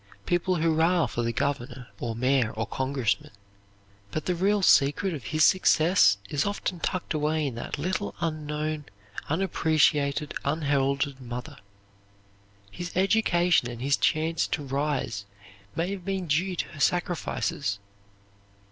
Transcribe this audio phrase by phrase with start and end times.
[0.25, 3.29] People hurrah for the governor, or mayor, or congressman,
[4.09, 8.85] but the real secret of his success is often tucked away in that little unknown,
[9.29, 11.57] unappreciated, unheralded mother.
[12.71, 15.25] His education and his chance to rise
[15.75, 17.77] may have been due to her sacrifices.